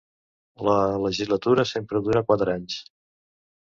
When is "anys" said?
2.61-2.85